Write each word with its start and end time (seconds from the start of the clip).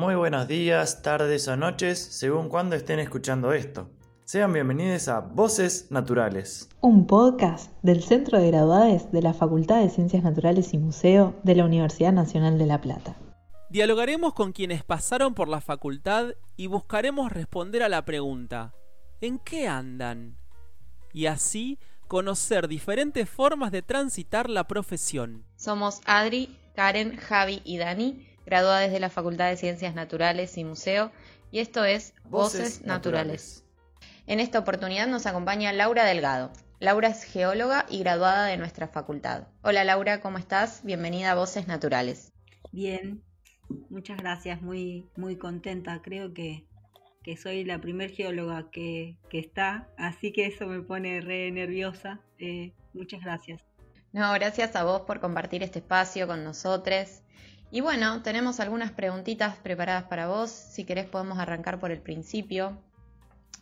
muy 0.00 0.14
buenos 0.14 0.48
días, 0.48 1.02
tardes 1.02 1.46
o 1.46 1.58
noches, 1.58 1.98
según 1.98 2.48
cuando 2.48 2.74
estén 2.74 3.00
escuchando 3.00 3.52
esto. 3.52 3.90
Sean 4.24 4.50
bienvenidos 4.50 5.08
a 5.08 5.20
Voces 5.20 5.90
Naturales. 5.90 6.70
Un 6.80 7.06
podcast 7.06 7.70
del 7.82 8.02
Centro 8.02 8.38
de 8.38 8.50
Graduades 8.50 9.12
de 9.12 9.20
la 9.20 9.34
Facultad 9.34 9.82
de 9.82 9.90
Ciencias 9.90 10.22
Naturales 10.22 10.72
y 10.72 10.78
Museo 10.78 11.34
de 11.42 11.54
la 11.54 11.66
Universidad 11.66 12.14
Nacional 12.14 12.56
de 12.56 12.64
La 12.64 12.80
Plata. 12.80 13.14
Dialogaremos 13.68 14.32
con 14.32 14.52
quienes 14.52 14.84
pasaron 14.84 15.34
por 15.34 15.48
la 15.48 15.60
facultad 15.60 16.28
y 16.56 16.66
buscaremos 16.66 17.30
responder 17.30 17.82
a 17.82 17.90
la 17.90 18.06
pregunta, 18.06 18.72
¿en 19.20 19.38
qué 19.38 19.68
andan? 19.68 20.38
Y 21.12 21.26
así 21.26 21.78
conocer 22.08 22.68
diferentes 22.68 23.28
formas 23.28 23.70
de 23.70 23.82
transitar 23.82 24.48
la 24.48 24.66
profesión. 24.66 25.44
Somos 25.56 26.00
Adri, 26.06 26.56
Karen, 26.74 27.18
Javi 27.18 27.60
y 27.64 27.76
Dani 27.76 28.29
graduadas 28.50 28.90
de 28.90 28.98
la 28.98 29.10
Facultad 29.10 29.48
de 29.48 29.56
Ciencias 29.56 29.94
Naturales 29.94 30.58
y 30.58 30.64
Museo, 30.64 31.12
y 31.52 31.60
esto 31.60 31.84
es 31.84 32.14
Voces, 32.24 32.84
Naturales. 32.84 33.64
En 34.26 34.40
esta 34.40 34.58
oportunidad 34.58 35.06
nos 35.06 35.26
acompaña 35.26 35.72
Laura 35.72 36.04
Delgado. 36.04 36.50
Laura 36.80 37.08
es 37.08 37.22
geóloga 37.22 37.86
y 37.88 38.00
graduada 38.00 38.46
de 38.46 38.56
nuestra 38.56 38.88
facultad. 38.88 39.46
Hola 39.62 39.84
Laura, 39.84 40.20
¿cómo 40.20 40.36
estás? 40.36 40.84
Bienvenida 40.84 41.30
a 41.30 41.36
Voces 41.36 41.68
Naturales. 41.68 42.32
Bien, 42.72 43.22
muchas 43.88 44.18
gracias, 44.18 44.60
muy, 44.60 45.06
muy 45.16 45.36
contenta. 45.36 46.02
Creo 46.02 46.34
que, 46.34 46.66
soy 47.40 47.64
la 47.64 47.80
primer 47.80 48.10
geóloga 48.10 48.68
que, 48.72 49.16
está, 49.30 49.88
así 49.96 50.32
que 50.32 50.46
eso 50.46 50.66
me 50.66 50.82
pone 50.82 51.20
re 51.20 51.52
nerviosa. 51.52 52.20
Eh, 52.40 52.72
muchas 52.94 53.20
gracias. 53.20 53.62
No, 54.12 54.32
gracias 54.32 54.74
a 54.74 54.82
vos 54.82 55.02
por 55.02 55.20
compartir 55.20 55.62
este 55.62 55.78
espacio 55.78 56.26
con 56.26 56.42
nosotros. 56.42 57.22
Y 57.72 57.80
bueno, 57.82 58.20
tenemos 58.22 58.58
algunas 58.58 58.90
preguntitas 58.90 59.56
preparadas 59.58 60.04
para 60.04 60.26
vos. 60.26 60.50
Si 60.50 60.84
querés 60.84 61.06
podemos 61.06 61.38
arrancar 61.38 61.78
por 61.78 61.92
el 61.92 62.00
principio. 62.00 62.76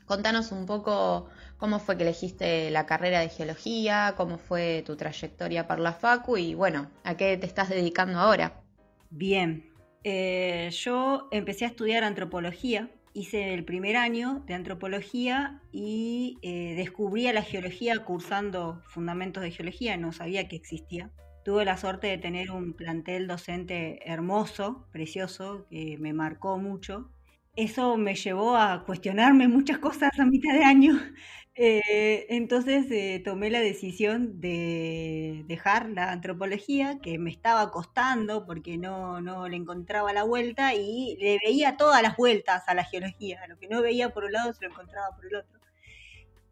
Contanos 0.06 0.50
un 0.52 0.64
poco 0.64 1.28
cómo 1.58 1.78
fue 1.78 1.98
que 1.98 2.04
elegiste 2.04 2.70
la 2.70 2.86
carrera 2.86 3.20
de 3.20 3.28
geología, 3.28 4.14
cómo 4.16 4.38
fue 4.38 4.82
tu 4.86 4.96
trayectoria 4.96 5.66
por 5.66 5.78
la 5.78 5.92
Facu 5.92 6.38
y 6.38 6.54
bueno, 6.54 6.90
a 7.04 7.18
qué 7.18 7.36
te 7.36 7.44
estás 7.44 7.68
dedicando 7.68 8.18
ahora. 8.18 8.62
Bien, 9.10 9.70
eh, 10.04 10.70
yo 10.72 11.28
empecé 11.30 11.66
a 11.66 11.68
estudiar 11.68 12.04
antropología, 12.04 12.88
hice 13.12 13.52
el 13.52 13.66
primer 13.66 13.96
año 13.96 14.42
de 14.46 14.54
antropología 14.54 15.60
y 15.70 16.38
eh, 16.40 16.74
descubrí 16.74 17.30
la 17.30 17.42
geología 17.42 18.02
cursando 18.02 18.80
fundamentos 18.86 19.42
de 19.42 19.50
geología, 19.50 19.98
no 19.98 20.12
sabía 20.12 20.48
que 20.48 20.56
existía 20.56 21.10
tuve 21.44 21.64
la 21.64 21.76
suerte 21.76 22.06
de 22.08 22.18
tener 22.18 22.50
un 22.50 22.74
plantel 22.74 23.26
docente 23.26 24.00
hermoso, 24.10 24.86
precioso, 24.92 25.66
que 25.70 25.96
me 25.98 26.12
marcó 26.12 26.58
mucho. 26.58 27.10
Eso 27.56 27.96
me 27.96 28.14
llevó 28.14 28.56
a 28.56 28.84
cuestionarme 28.84 29.48
muchas 29.48 29.78
cosas 29.78 30.10
a 30.18 30.24
mitad 30.26 30.54
de 30.54 30.64
año. 30.64 30.94
Eh, 31.60 32.26
entonces 32.28 32.86
eh, 32.92 33.20
tomé 33.24 33.50
la 33.50 33.58
decisión 33.58 34.40
de 34.40 35.42
dejar 35.48 35.90
la 35.90 36.12
antropología, 36.12 37.00
que 37.00 37.18
me 37.18 37.30
estaba 37.30 37.72
costando 37.72 38.46
porque 38.46 38.78
no, 38.78 39.20
no 39.20 39.48
le 39.48 39.56
encontraba 39.56 40.12
la 40.12 40.22
vuelta 40.22 40.74
y 40.74 41.16
le 41.18 41.38
veía 41.44 41.76
todas 41.76 42.00
las 42.00 42.16
vueltas 42.16 42.62
a 42.68 42.74
la 42.74 42.84
geología. 42.84 43.44
Lo 43.48 43.58
que 43.58 43.66
no 43.66 43.82
veía 43.82 44.10
por 44.10 44.22
un 44.24 44.32
lado 44.32 44.52
se 44.52 44.64
lo 44.66 44.70
encontraba 44.70 45.16
por 45.16 45.26
el 45.26 45.34
otro. 45.34 45.58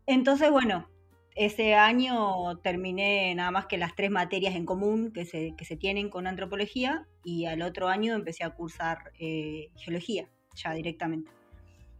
Entonces, 0.07 0.51
bueno, 0.51 0.89
ese 1.37 1.75
año 1.75 2.57
terminé 2.63 3.35
nada 3.35 3.51
más 3.51 3.67
que 3.67 3.77
las 3.77 3.95
tres 3.95 4.11
materias 4.11 4.55
en 4.57 4.65
común 4.65 5.13
que 5.13 5.27
se, 5.27 5.77
tienen 5.77 6.09
con 6.09 6.27
antropología 6.27 7.07
y 7.23 7.45
al 7.45 7.61
otro 7.61 7.89
año 7.89 8.15
empecé 8.15 8.43
a 8.43 8.51
cursar 8.51 9.13
eh, 9.21 9.69
geología, 9.77 10.31
ya 10.55 10.73
directamente. 10.73 11.31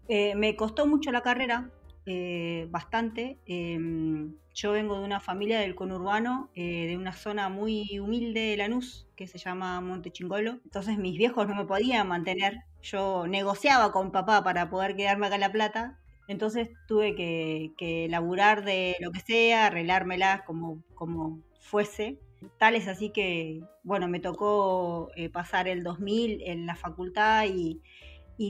Eh, 0.09 0.35
me 0.37 0.57
costó 0.57 0.87
mucho 0.87 1.13
la 1.13 1.21
carrera, 1.21 1.71
eh, 2.07 2.67
bastante. 2.71 3.39
Em, 3.45 4.37
yo 4.55 4.73
vengo 4.73 4.99
de 4.99 5.05
una 5.05 5.21
familia 5.21 5.61
del 5.61 5.75
conurbano, 5.75 6.51
de 6.55 6.97
una 6.99 7.13
zona 7.13 7.51
muy 7.51 7.99
humilde 7.99 8.41
de 8.41 8.57
Lanús, 8.57 9.07
que 9.17 9.27
se 9.27 9.37
llama 9.37 9.83
Monte 9.83 10.11
Chingolo. 10.11 10.61
Entonces 10.65 10.97
mis 10.97 11.19
viejos 11.19 11.47
no 11.47 11.55
me 11.55 11.67
podían 11.67 12.09
mantener. 12.09 12.61
Yo 12.81 13.27
negociaba 13.27 13.93
con 13.93 14.13
papá 14.13 14.43
para 14.43 14.71
poder 14.71 14.97
quedarme 14.97 15.27
acá 15.27 15.35
en 15.35 15.41
La 15.43 15.53
Plata 15.53 15.99
entonces 16.29 16.71
tuve 16.87 17.15
que, 17.15 17.73
que 17.79 18.09
laburar 18.09 18.65
de 18.65 18.97
lo 19.01 19.13
que 19.13 19.21
sea, 19.21 19.67
arreglármela 19.67 20.45
como, 20.45 20.83
como 20.95 21.41
fuese. 21.61 22.19
Tal 22.59 22.75
es 22.75 22.89
así 22.89 23.11
que, 23.11 23.63
bueno, 23.83 24.09
me 24.09 24.21
tocó 24.21 25.11
eh, 25.17 25.29
pasar 25.29 25.69
el 25.69 25.83
2000 25.83 26.43
en 26.43 26.67
la 26.67 26.77
facultad 26.77 27.47
y, 27.47 27.81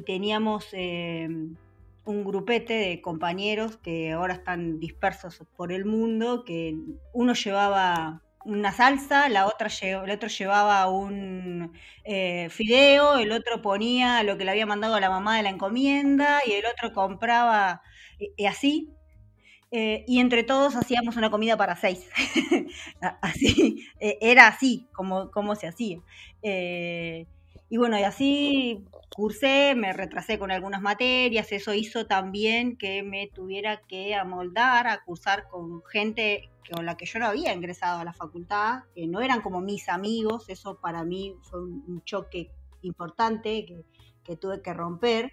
teníamos 0.04 0.66
eh, 0.72 1.28
un 2.04 2.24
grupete 2.24 2.74
de 2.74 3.00
compañeros 3.00 3.76
que 3.76 4.12
ahora 4.12 4.34
están 4.34 4.80
dispersos 4.80 5.42
por 5.56 5.72
el 5.72 5.84
mundo, 5.84 6.44
que 6.44 6.76
uno 7.12 7.34
llevaba 7.34 8.22
una 8.46 8.72
salsa, 8.72 9.28
la 9.28 9.46
otra 9.46 9.68
el 9.80 10.10
otro 10.10 10.28
llevaba 10.28 10.88
un 10.88 11.72
eh, 12.04 12.48
fideo, 12.50 13.16
el 13.18 13.32
otro 13.32 13.60
ponía 13.60 14.22
lo 14.22 14.38
que 14.38 14.44
le 14.44 14.52
había 14.52 14.66
mandado 14.66 15.00
la 15.00 15.10
mamá 15.10 15.36
de 15.36 15.42
la 15.42 15.50
encomienda 15.50 16.40
y 16.46 16.52
el 16.52 16.64
otro 16.66 16.92
compraba 16.92 17.82
y, 18.36 18.46
así. 18.46 18.90
Eh, 19.72 20.04
y 20.06 20.20
entre 20.20 20.44
todos 20.44 20.76
hacíamos 20.76 21.16
una 21.16 21.30
comida 21.30 21.56
para 21.56 21.74
seis. 21.74 22.08
así, 23.20 23.84
eh, 23.98 24.16
era 24.20 24.46
así 24.46 24.86
como, 24.92 25.30
como 25.32 25.56
se 25.56 25.66
hacía. 25.66 25.98
y 26.42 27.76
bueno, 27.76 27.98
y 27.98 28.04
así 28.04 28.84
cursé, 29.10 29.74
me 29.74 29.92
retrasé 29.92 30.38
con 30.38 30.52
algunas 30.52 30.82
materias, 30.82 31.50
eso 31.50 31.74
hizo 31.74 32.06
también 32.06 32.76
que 32.76 33.02
me 33.02 33.26
tuviera 33.28 33.80
que 33.88 34.14
amoldar 34.14 34.86
a 34.86 35.02
cursar 35.04 35.48
con 35.48 35.82
gente 35.84 36.48
con 36.70 36.84
la 36.84 36.96
que 36.96 37.06
yo 37.06 37.18
no 37.18 37.26
había 37.26 37.52
ingresado 37.52 38.00
a 38.00 38.04
la 38.04 38.12
facultad, 38.12 38.84
que 38.94 39.06
no 39.06 39.20
eran 39.20 39.40
como 39.40 39.60
mis 39.60 39.88
amigos, 39.88 40.48
eso 40.48 40.78
para 40.80 41.04
mí 41.04 41.34
fue 41.42 41.62
un, 41.62 42.02
choque 42.04 42.50
importante 42.82 43.66
que, 44.24 44.36
tuve 44.36 44.60
que 44.60 44.74
romper. 44.74 45.32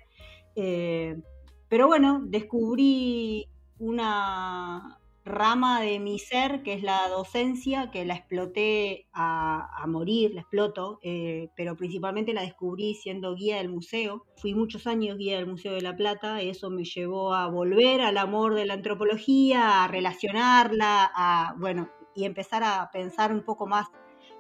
Eh, 0.56 1.22
pero 1.68 1.88
bueno, 1.88 2.22
descubrí 2.24 3.48
una, 3.80 5.00
rama 5.26 5.82
de 5.82 6.00
mi 6.00 6.20
ser, 6.20 6.64
que 6.64 6.74
es 6.74 6.84
la 6.84 7.08
docencia, 7.08 7.92
que 7.92 8.06
la 8.06 8.16
exploté 8.16 9.08
a, 9.14 9.86
morir, 9.88 10.34
la 10.34 10.42
exploto, 10.42 11.00
eh, 11.02 11.50
pero 11.56 11.76
principalmente 11.76 12.34
la 12.34 12.42
descubrí 12.42 12.96
siendo 12.96 13.36
guía 13.36 13.58
del 13.58 13.70
museo. 13.70 14.26
Fui 14.38 14.54
muchos 14.54 14.88
años 14.88 15.18
guía 15.18 15.38
del 15.38 15.48
Museo 15.48 15.74
de 15.74 15.82
La 15.82 15.96
Plata, 15.96 16.42
eso 16.42 16.70
me 16.70 16.84
llevó 16.84 17.34
a 17.34 17.48
volver 17.48 18.02
al 18.02 18.18
amor 18.18 18.56
de 18.56 18.66
la 18.66 18.74
antropología, 18.74 19.84
a 19.84 19.88
relacionarla, 19.88 21.12
a, 21.16 21.56
bueno, 21.58 21.90
y 22.16 22.26
empezar 22.26 22.64
a 22.64 22.90
pensar 22.92 23.32
un 23.32 23.44
poco 23.44 23.68
más 23.68 23.88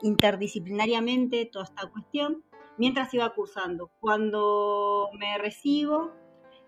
interdisciplinariamente 0.01 1.45
toda 1.45 1.65
esta 1.65 1.87
cuestión, 1.89 2.43
mientras 2.77 3.13
iba 3.13 3.33
cursando. 3.33 3.91
Cuando 3.99 5.09
me 5.17 5.37
recibo, 5.37 6.11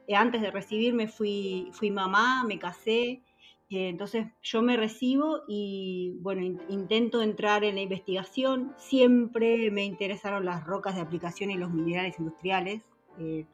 eh, 0.08 0.16
antes 0.16 0.42
de 0.42 0.52
recibirme 0.52 1.08
fui, 1.08 1.70
fui 1.74 1.92
mamá, 1.92 2.44
me 2.46 2.59
casé, 2.59 3.24
entonces 3.70 4.28
yo 4.44 4.62
me 4.62 4.78
recibo 4.78 5.42
y 5.48 6.18
bueno, 6.22 6.59
intento 6.70 7.22
entrar 7.22 7.64
en 7.64 7.76
la 7.76 7.81
investigación. 7.81 8.74
Siempre 8.78 9.72
me 9.72 9.84
interesaron 9.84 10.46
las 10.46 10.64
rocas 10.64 10.96
de 10.96 11.02
aplicación 11.02 11.50
y 11.50 11.56
los 11.56 11.72
minerales 11.72 12.20
industriales. 12.20 12.84
Eh, 13.20 13.46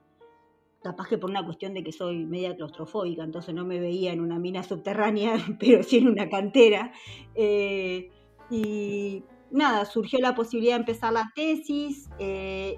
capaz 0.83 1.07
que 1.07 1.17
por 1.17 1.29
una 1.29 1.45
cuestión 1.45 1.73
de 1.73 1.83
que 1.83 1.91
soy 1.91 2.25
media 2.25 2.55
claustrofóbica, 2.55 3.23
entonces 3.23 3.53
no 3.53 3.65
me 3.65 3.79
veía 3.79 4.11
en 4.11 4.19
una 4.19 4.37
mina 4.37 4.63
subterránea, 4.63 5.33
pero 5.59 5.81
sí 5.83 5.99
en 5.99 6.09
una 6.09 6.29
cantera. 6.29 6.91
Eh, 7.35 8.09
y 8.49 9.23
nada, 9.49 9.85
surgió 9.85 10.19
la 10.19 10.35
posibilidad 10.35 10.75
de 10.75 10.81
empezar 10.81 11.13
la 11.13 11.31
tesis, 11.33 12.09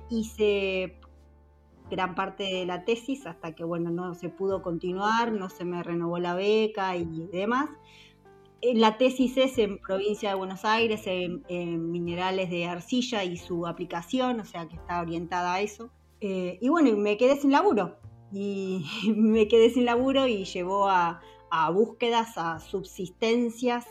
hice 0.10 1.00
gran 1.94 2.16
parte 2.16 2.44
de 2.44 2.66
la 2.66 2.86
tesis 2.86 3.28
hasta 3.28 3.54
que, 3.54 3.64
bueno, 3.64 3.92
no 3.92 4.16
se 4.16 4.30
pudo 4.30 4.64
continuar, 4.64 5.32
no 5.32 5.50
se 5.50 5.64
me 5.64 5.84
renovó 5.84 6.18
la 6.18 6.34
beca 6.34 6.98
y 6.98 7.28
demás. 7.32 7.70
La 8.62 8.98
tesis 8.98 9.38
es 9.38 9.58
en 9.60 9.78
provincia 9.78 10.30
de 10.30 10.36
Buenos 10.36 10.66
Aires, 10.66 11.04
en, 11.06 11.92
minerales 11.92 12.50
de 12.50 12.66
arcilla 12.66 13.24
y 13.24 13.38
su 13.38 13.68
aplicación, 13.68 14.40
o 14.40 14.46
sea 14.46 14.68
que 14.68 14.76
está 14.76 15.02
orientada 15.02 15.56
a 15.56 15.62
eso. 15.62 15.92
Eh, 16.20 16.58
y 16.62 16.70
bueno, 16.70 16.98
me 16.98 17.18
quedé 17.18 17.36
sin 17.36 17.52
laburo. 17.52 17.98
Y 18.32 18.84
me 19.16 19.48
quedé 19.48 19.70
sin 19.70 19.86
laburo 19.86 20.26
y 20.28 20.46
llevó 20.54 20.90
a, 20.90 21.22
búsquedas, 21.72 22.38
a 22.38 22.60
subsistencias, 22.60 23.86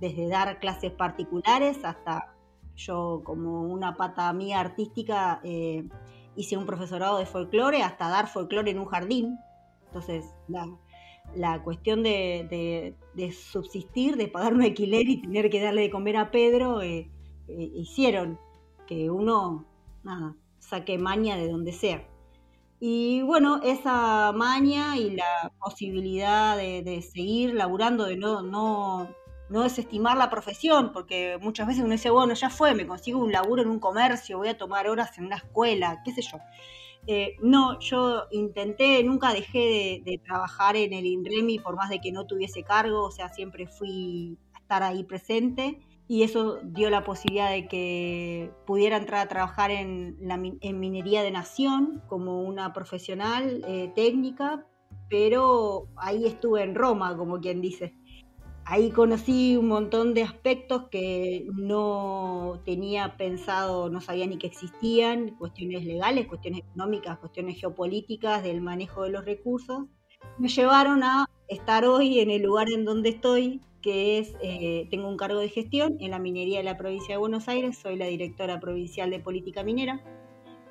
desde 0.00 0.28
dar 0.28 0.58
clases 0.58 0.90
particulares 0.90 1.84
hasta 1.84 2.34
yo 2.74 3.22
como 3.24 3.62
una 3.62 3.96
pata 3.96 4.32
mía 4.32 4.58
artística. 4.60 5.40
Eh, 5.44 5.84
hice 6.36 6.56
un 6.56 6.66
profesorado 6.66 7.18
de 7.18 7.26
folclore 7.26 7.82
hasta 7.82 8.08
dar 8.08 8.28
folclore 8.28 8.70
en 8.70 8.78
un 8.78 8.86
jardín. 8.86 9.38
Entonces, 9.86 10.24
la, 11.34 11.62
cuestión 11.62 12.02
de, 12.02 12.94
subsistir, 13.32 14.16
de 14.16 14.28
pagar 14.28 14.54
un 14.54 14.62
alquiler 14.62 15.08
y 15.08 15.22
tener 15.22 15.50
que 15.50 15.60
darle 15.60 15.82
de 15.82 15.90
comer 15.90 16.16
a 16.16 16.30
Pedro, 16.30 16.82
eh, 16.82 17.10
eh, 17.48 17.70
hicieron 17.74 18.38
que 18.86 19.10
uno 19.10 19.66
saqué 20.58 20.98
maña 20.98 21.36
de 21.36 21.48
donde 21.48 21.72
sea. 21.72 22.06
Y 22.78 23.22
bueno, 23.22 23.60
esa 23.62 24.32
maña 24.32 24.96
y 24.98 25.10
la 25.16 25.52
posibilidad 25.58 26.56
de, 26.56 27.02
seguir 27.02 27.54
laburando, 27.54 28.04
de 28.04 28.16
no, 28.16 29.08
no 29.48 29.62
desestimar 29.62 30.16
la 30.16 30.30
profesión, 30.30 30.92
porque 30.92 31.38
muchas 31.40 31.66
veces 31.66 31.82
uno 31.82 31.92
dice, 31.92 32.10
bueno, 32.10 32.34
ya 32.34 32.50
fue, 32.50 32.74
me 32.74 32.86
consigo 32.86 33.20
un 33.20 33.32
laburo 33.32 33.62
en 33.62 33.68
un 33.68 33.78
comercio, 33.78 34.38
voy 34.38 34.48
a 34.48 34.58
tomar 34.58 34.88
horas 34.88 35.16
en 35.18 35.26
una 35.26 35.36
escuela, 35.36 36.02
qué 36.04 36.12
sé 36.12 36.22
yo. 36.22 36.38
Eh, 37.08 37.36
no, 37.40 37.78
yo 37.78 38.24
intenté, 38.32 39.02
nunca 39.04 39.32
dejé 39.32 40.02
de, 40.04 40.20
trabajar 40.24 40.74
en 40.74 40.92
el 40.92 41.06
INREMI 41.06 41.60
por 41.60 41.76
más 41.76 41.88
de 41.88 42.00
que 42.00 42.10
no 42.10 42.26
tuviese 42.26 42.64
cargo, 42.64 43.04
o 43.04 43.10
sea, 43.12 43.28
siempre 43.28 43.68
fui 43.68 44.36
a 44.54 44.58
estar 44.58 44.82
ahí 44.82 45.04
presente 45.04 45.78
y 46.08 46.24
eso 46.24 46.58
dio 46.64 46.90
la 46.90 47.04
posibilidad 47.04 47.50
de 47.50 47.68
que 47.68 48.50
pudiera 48.66 48.96
entrar 48.96 49.20
a 49.20 49.28
trabajar 49.28 49.70
en, 49.70 50.16
la, 50.20 50.34
en 50.34 50.80
minería 50.80 51.22
de 51.22 51.30
nación 51.30 52.02
como 52.08 52.42
una 52.42 52.72
profesional 52.72 53.64
eh, 53.68 53.92
técnica, 53.94 54.66
pero 55.08 55.88
ahí 55.96 56.26
estuve 56.26 56.62
en 56.62 56.74
Roma, 56.74 57.16
como 57.16 57.40
quien 57.40 57.60
dice. 57.60 57.94
Ahí 58.68 58.90
conocí 58.90 59.56
un 59.56 59.68
montón 59.68 60.12
de 60.12 60.24
aspectos 60.24 60.88
que 60.90 61.46
no 61.54 62.60
tenía 62.64 63.16
pensado, 63.16 63.88
no 63.90 64.00
sabía 64.00 64.26
ni 64.26 64.38
que 64.38 64.48
existían, 64.48 65.36
cuestiones 65.36 65.84
legales, 65.84 66.26
cuestiones 66.26 66.62
económicas, 66.62 67.16
cuestiones 67.18 67.60
geopolíticas, 67.60 68.42
del 68.42 68.60
manejo 68.60 69.04
de 69.04 69.10
los 69.10 69.24
recursos. 69.24 69.84
Me 70.38 70.48
llevaron 70.48 71.04
a 71.04 71.26
estar 71.46 71.84
hoy 71.84 72.18
en 72.18 72.28
el 72.28 72.42
lugar 72.42 72.68
en 72.68 72.84
donde 72.84 73.10
estoy, 73.10 73.60
que 73.82 74.18
es, 74.18 74.34
eh, 74.42 74.88
tengo 74.90 75.08
un 75.08 75.16
cargo 75.16 75.38
de 75.38 75.48
gestión 75.48 75.96
en 76.00 76.10
la 76.10 76.18
minería 76.18 76.58
de 76.58 76.64
la 76.64 76.76
provincia 76.76 77.14
de 77.14 77.18
Buenos 77.18 77.46
Aires, 77.46 77.78
soy 77.78 77.94
la 77.94 78.06
directora 78.06 78.58
provincial 78.58 79.10
de 79.10 79.20
política 79.20 79.62
minera, 79.62 80.02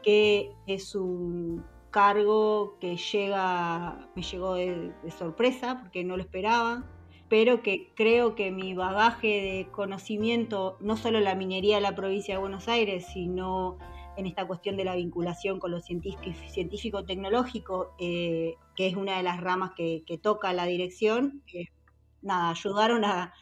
que 0.04 0.52
es 0.68 0.96
un 0.96 1.64
cargo 1.92 2.78
que 2.82 2.98
llega, 2.98 4.10
me 4.16 4.22
llegó 4.22 4.56
de, 4.56 4.92
sorpresa 5.18 5.80
porque 5.80 6.04
no 6.04 6.18
lo 6.18 6.24
esperaba, 6.24 6.84
pero 7.30 7.64
que 7.64 7.92
creo 7.96 8.36
que 8.36 8.52
mi 8.52 8.74
bagaje 8.74 9.28
de 9.28 9.68
conocimiento, 9.72 10.78
no 10.80 10.98
solo 10.98 11.18
en 11.18 11.24
la 11.24 11.36
minería 11.36 11.76
de 11.76 11.82
la 11.82 11.96
provincia 11.96 12.36
de 12.36 12.42
Buenos 12.42 12.68
Aires, 12.68 13.08
sino 13.12 13.78
en 14.18 14.28
esta 14.28 14.46
cuestión 14.48 14.78
de 14.78 14.86
la 14.86 14.96
vinculación 14.96 15.60
con 15.60 15.72
lo 15.72 15.82
científico-tecnológico, 15.82 17.96
eh, 18.00 18.56
que 18.76 18.88
es 18.88 18.96
una 18.96 19.18
de 19.18 19.24
las 19.24 19.42
ramas 19.42 19.72
que, 19.76 20.04
toca 20.22 20.54
la 20.54 20.66
dirección, 20.66 21.44
eh, 21.54 21.66
nada, 22.22 22.52
ayudaron 22.52 23.04
a, 23.06 23.34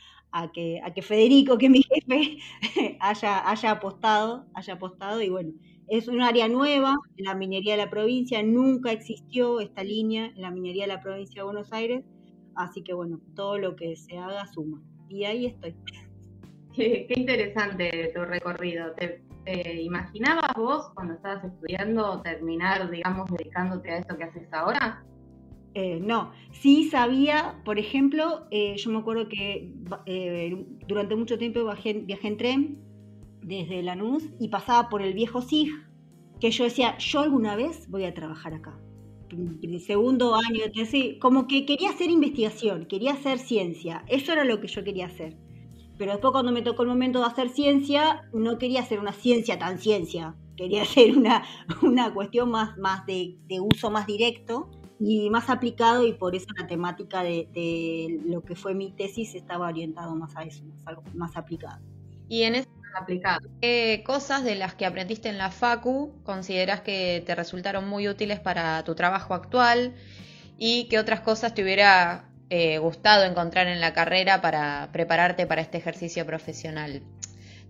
que, 0.54 0.80
a 0.84 0.94
que 0.94 1.02
Federico, 1.02 1.58
que 1.58 1.70
mi 1.70 1.84
jefe, 1.84 2.38
haya, 3.00 3.50
haya 3.50 3.72
apostado, 3.72 4.46
haya 4.54 4.74
apostado. 4.74 5.22
Y 5.22 5.30
bueno, 5.30 5.54
es 5.88 6.08
un 6.08 6.22
área 6.22 6.48
nueva 6.48 6.96
en 7.18 7.26
la 7.26 7.36
minería 7.36 7.74
de 7.74 7.84
la 7.84 7.90
provincia, 7.90 8.42
nunca 8.42 8.92
existió 8.92 9.60
esta 9.60 9.84
línea 9.84 10.28
en 10.28 10.42
la 10.42 10.52
minería 10.52 10.84
de 10.84 10.94
la 10.94 11.02
provincia 11.02 11.42
de 11.42 11.46
Buenos 11.46 11.74
Aires, 11.74 12.06
así 12.56 12.84
que 12.84 12.94
bueno, 12.94 13.20
todo 13.36 13.58
lo 13.58 13.76
que 13.76 13.96
se 13.96 14.18
haga 14.18 14.46
suma. 14.48 14.82
Y 15.10 15.26
ahí 15.26 15.46
estoy. 15.48 15.76
Qué, 16.74 17.08
interesante 17.16 18.12
tu 18.16 18.22
recorrido. 18.22 18.94
¿Te, 18.94 19.24
imaginabas 19.82 20.54
vos 20.56 20.90
cuando 20.96 21.16
estabas 21.16 21.44
estudiando 21.44 22.22
terminar, 22.22 22.90
digamos, 22.90 23.30
dedicándote 23.30 23.92
a 23.92 23.98
esto 23.98 24.18
que 24.18 24.24
haces 24.24 24.48
ahora? 24.54 25.04
Eh, 25.76 26.00
no, 26.00 26.32
sí 26.52 26.90
sabía, 26.90 27.60
por 27.66 27.80
ejemplo, 27.80 28.48
eh, 28.52 28.76
yo 28.78 28.92
me 28.92 29.00
acuerdo 29.00 29.28
que 29.28 29.74
eh, 30.06 30.66
durante 30.88 31.16
mucho 31.16 31.38
tiempo 31.38 31.66
viajé, 31.66 32.06
en 32.08 32.38
tren 32.38 32.80
desde 33.42 33.82
Lanús 33.82 34.24
y 34.40 34.50
pasaba 34.50 34.88
por 34.88 35.02
el 35.02 35.14
viejo 35.14 35.42
SIG, 35.42 35.72
que 36.40 36.52
yo 36.52 36.64
decía, 36.64 36.98
yo 37.00 37.22
alguna 37.22 37.56
vez 37.56 37.90
voy 37.90 38.06
a 38.06 38.14
trabajar 38.14 38.54
acá. 38.54 38.80
Segundo 39.86 40.36
año, 40.36 40.64
sí, 40.86 41.18
como 41.20 41.48
que 41.48 41.66
quería 41.66 41.90
hacer 41.90 42.10
investigación, 42.10 42.86
quería 42.86 43.14
hacer 43.14 43.40
ciencia, 43.40 44.04
eso 44.08 44.32
era 44.32 44.44
lo 44.44 44.60
que 44.60 44.68
yo 44.68 44.84
quería 44.84 45.08
hacer. 45.08 45.38
Pero 45.98 46.12
después 46.12 46.32
cuando 46.32 46.52
me 46.52 46.62
tocó 46.62 46.84
el 46.84 46.90
momento 46.90 47.20
de 47.20 47.26
hacer 47.26 47.50
ciencia, 47.50 48.30
no 48.34 48.58
quería 48.58 48.82
hacer 48.82 49.00
una 49.00 49.14
ciencia 49.14 49.60
tan 49.60 49.78
ciencia, 49.80 50.36
quería 50.58 50.82
hacer 50.84 51.18
una, 51.18 51.44
una 51.82 52.14
cuestión 52.14 52.52
más, 52.52 52.78
más 52.78 53.06
de, 53.06 53.38
de 53.48 53.60
uso 53.60 53.92
más 53.92 54.08
directo 54.08 54.70
y 55.00 55.30
más 55.30 55.50
aplicado 55.50 56.06
y 56.06 56.14
por 56.14 56.36
eso 56.36 56.48
la 56.58 56.68
temática 56.68 57.24
de, 57.24 58.22
lo 58.26 58.42
que 58.42 58.56
fue 58.56 58.74
mi 58.74 58.92
tesis 58.92 59.36
estaba 59.36 59.68
orientado 59.68 60.16
más 60.16 60.36
a 60.36 60.44
eso, 60.44 60.64
más, 60.66 60.98
más 61.14 61.36
aplicado. 61.36 61.82
Y 62.28 62.44
en 62.44 62.56
eso 62.56 62.70
aplicado, 62.96 63.50
¿qué 63.62 64.04
cosas 64.06 64.44
de 64.44 64.56
las 64.56 64.76
que 64.76 64.86
aprendiste 64.86 65.30
en 65.30 65.38
la 65.38 65.52
FACU 65.52 66.22
consideras 66.24 66.82
que 66.82 67.24
te 67.26 67.36
resultaron 67.36 67.88
muy 67.88 68.08
útiles 68.08 68.40
para 68.40 68.84
tu 68.84 68.96
trabajo 68.96 69.34
actual 69.34 69.94
y 70.58 70.88
qué 70.90 71.00
otras 71.00 71.22
cosas 71.22 71.54
te 71.54 71.64
hubiera 71.64 72.30
eh, 72.50 72.78
gustado 72.78 73.24
encontrar 73.24 73.68
en 73.68 73.82
la 73.82 73.94
carrera 73.94 74.42
para 74.42 74.90
prepararte 74.92 75.48
para 75.48 75.62
este 75.62 75.78
ejercicio 75.78 76.26
profesional? 76.26 77.02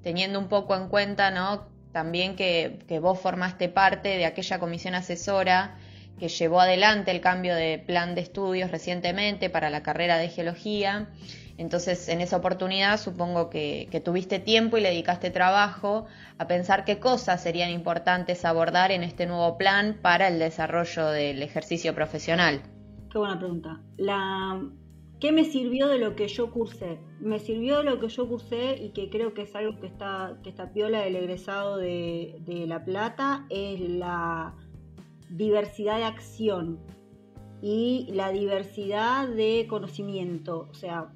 Teniendo 0.02 0.40
un 0.40 0.50
poco 0.50 0.76
en 0.76 0.90
cuenta, 0.90 1.32
¿no? 1.32 1.68
También 1.94 2.36
que, 2.36 2.80
que 2.88 3.00
vos 3.00 3.20
formaste 3.20 3.70
parte 3.70 4.10
de 4.18 4.26
aquella 4.26 4.60
comisión 4.60 4.96
asesora 4.96 5.78
que 6.20 6.28
llevó 6.28 6.60
adelante 6.60 7.12
el 7.12 7.22
cambio 7.22 7.56
de 7.56 7.80
plan 7.80 8.16
de 8.16 8.22
estudios 8.22 8.72
recientemente 8.72 9.50
para 9.50 9.70
la 9.70 9.84
carrera 9.84 10.18
de 10.18 10.30
geología. 10.30 11.08
Entonces, 11.58 12.10
en 12.10 12.22
esa 12.22 12.38
oportunidad 12.38 13.00
supongo 13.00 13.50
que, 13.50 14.02
tuviste 14.04 14.40
tiempo 14.40 14.78
y 14.78 14.82
le 14.82 14.90
dedicaste 14.90 15.30
trabajo 15.30 16.06
a 16.38 16.48
pensar 16.48 16.84
qué 16.84 17.00
cosas 17.00 17.44
serían 17.44 17.70
importantes 17.70 18.44
abordar 18.44 18.92
en 18.92 19.04
este 19.04 19.28
nuevo 19.28 19.58
plan 19.58 19.98
para 20.02 20.28
el 20.28 20.40
desarrollo 20.40 21.08
del 21.08 21.44
ejercicio 21.44 21.94
profesional. 21.94 22.62
Qué 23.12 23.20
buena 23.20 23.38
pregunta. 23.38 23.82
¿Qué 25.20 25.32
me 25.32 25.46
sirvió 25.46 25.88
de 25.88 26.00
lo 26.00 26.18
que 26.18 26.28
yo 26.28 26.52
cursé? 26.52 27.00
Me 27.22 27.40
sirvió 27.40 27.78
de 27.78 27.84
lo 27.86 28.00
que 28.00 28.10
yo 28.10 28.28
cursé 28.28 28.76
y 28.76 28.90
que 28.90 29.10
creo 29.10 29.34
que 29.34 29.44
es 29.44 29.56
algo 29.56 29.80
que 29.80 29.88
está, 29.88 30.38
que 30.44 30.50
está 30.50 30.74
piola 30.74 31.02
del 31.02 31.16
egresado 31.16 31.78
de, 31.78 32.40
de 32.42 32.68
La 32.68 32.84
Plata, 32.84 33.46
es 33.50 33.80
la 33.80 34.54
diversidad 35.30 35.98
de 35.98 36.04
acción 36.04 36.80
y 37.62 38.10
la 38.12 38.32
diversidad 38.32 39.30
de 39.30 39.66
conocimiento. 39.70 40.68
O 40.70 40.74
sea, 40.74 41.14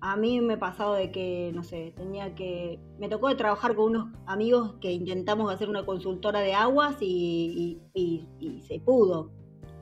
a 0.00 0.16
mí 0.16 0.40
me 0.40 0.54
ha 0.54 0.58
pasado 0.58 0.94
de 0.94 1.10
que, 1.10 1.52
no 1.54 1.62
sé, 1.62 1.92
tenía 1.96 2.34
que... 2.34 2.78
Me 2.98 3.08
tocó 3.08 3.28
de 3.28 3.34
trabajar 3.34 3.74
con 3.74 3.90
unos 3.90 4.08
amigos 4.26 4.74
que 4.80 4.92
intentamos 4.92 5.52
hacer 5.52 5.68
una 5.68 5.86
consultora 5.86 6.40
de 6.40 6.54
aguas 6.54 6.96
y, 7.00 7.80
se 8.66 8.80
pudo. 8.80 9.30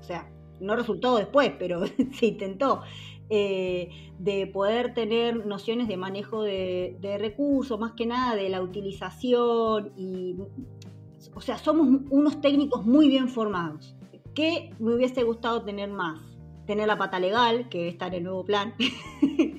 O 0.01 0.03
sea, 0.03 0.31
no 0.61 0.77
resultó 0.77 1.17
después, 1.17 1.53
pero 1.59 1.83
se 2.13 2.27
intentó. 2.27 2.83
Eh, 3.31 3.89
de 4.19 4.47
poder 4.47 4.95
tener 4.95 5.47
nociones 5.47 5.89
de 5.89 5.97
manejo 5.97 6.43
de, 6.43 7.17
recursos, 7.19 7.81
más 7.81 7.93
que 7.93 8.07
nada 8.07 8.37
de 8.37 8.49
la 8.51 8.63
utilización 8.63 9.93
y 9.97 10.37
o 11.35 11.41
sea, 11.41 11.59
somos 11.59 12.03
unos 12.11 12.41
técnicos 12.41 12.85
muy 12.85 13.09
bien 13.09 13.29
formados. 13.29 13.97
¿Qué 14.35 14.71
me 14.79 14.95
hubiese 14.95 15.23
gustado 15.23 15.63
tener 15.63 15.91
más? 15.91 16.21
Tener 16.67 16.87
la 16.87 16.99
pata 16.99 17.19
legal, 17.19 17.69
que 17.69 17.89
está 17.89 18.07
en 18.07 18.15
el 18.15 18.25
nuevo 18.25 18.45
plan. 18.45 18.75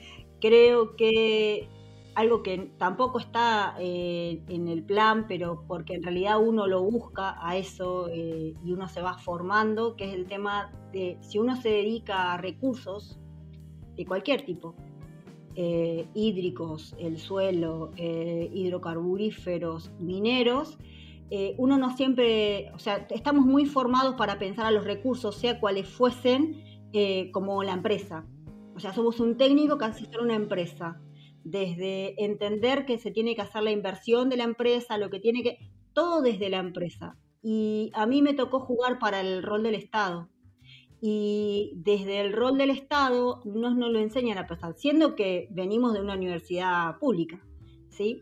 Creo 0.46 0.96
que 0.96 1.68
algo 2.14 2.44
que 2.44 2.70
tampoco 2.78 3.18
está 3.18 3.76
eh, 3.80 4.44
en 4.48 4.68
el 4.68 4.84
plan, 4.84 5.26
pero 5.28 5.64
porque 5.68 5.96
en 5.96 6.04
realidad 6.04 6.40
uno 6.40 6.68
lo 6.68 6.84
busca 6.84 7.36
a 7.42 7.58
eso 7.58 8.10
eh, 8.12 8.54
y 8.64 8.72
uno 8.72 8.88
se 8.88 9.02
va 9.02 9.18
formando, 9.18 9.96
que 9.96 10.06
es 10.06 10.14
el 10.14 10.28
tema 10.28 10.72
de 10.94 11.18
si 11.22 11.40
uno 11.40 11.56
se 11.56 11.70
dedica 11.70 12.34
a 12.34 12.38
recursos 12.38 13.18
de 13.96 14.06
cualquier 14.06 14.46
tipo, 14.46 14.76
eh, 15.56 16.06
hídricos, 16.14 16.96
el 17.00 17.18
suelo, 17.18 17.90
hidrocarburíferos, 17.98 19.90
mineros, 20.00 20.78
uno 21.58 21.80
no 21.80 21.98
siempre, 21.98 22.72
o 22.76 22.78
sea, 22.78 23.08
estamos 23.10 23.48
muy 23.48 23.66
formados 23.66 24.14
para 24.14 24.38
pensar 24.38 24.68
a 24.68 24.72
los 24.72 24.84
recursos, 24.84 25.38
sea 25.38 25.60
cuales 25.60 25.90
fuesen, 25.90 26.62
como 27.32 27.64
la 27.64 27.74
empresa. 27.74 28.28
O 28.76 28.80
sea, 28.80 28.94
somos 28.94 29.20
un 29.20 29.38
técnico 29.38 29.78
que 29.78 29.86
hace 29.86 30.06
una 30.22 30.36
empresa. 30.36 31.02
Desde 31.44 32.24
entender 32.24 32.86
que 32.86 32.98
se 32.98 33.12
tiene 33.12 33.36
que 33.36 33.42
hacer 33.42 33.64
la 33.64 33.72
inversión 33.72 34.30
de 34.30 34.38
la 34.38 34.44
empresa, 34.44 34.98
lo 34.98 35.10
que 35.10 35.20
tiene 35.20 35.44
que. 35.44 35.58
todo 35.94 36.22
desde 36.22 36.50
la 36.50 36.58
empresa. 36.58 37.18
Y 37.42 37.92
a 37.94 38.06
mí 38.06 38.22
me 38.22 38.34
tocó 38.34 38.60
jugar 38.60 39.00
para 39.00 39.22
el 39.22 39.44
rol 39.44 39.64
del 39.64 39.76
Estado. 39.76 40.30
Y 41.02 41.74
desde 41.76 42.22
el 42.22 42.34
rol 42.34 42.58
del 42.58 42.72
Estado 42.72 43.42
nos, 43.46 43.76
nos 43.76 43.92
lo 43.92 44.00
enseñan 44.00 44.40
a 44.40 44.48
pasar, 44.48 44.74
siendo 44.76 45.16
que 45.16 45.48
venimos 45.52 45.94
de 45.94 46.02
una 46.02 46.16
universidad 46.16 46.98
pública. 47.00 47.46